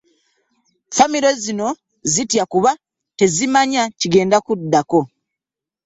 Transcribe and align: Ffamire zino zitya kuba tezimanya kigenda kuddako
Ffamire 0.89 1.31
zino 1.43 1.67
zitya 2.11 2.43
kuba 2.51 2.71
tezimanya 3.17 3.81
kigenda 3.99 4.37
kuddako 4.45 4.99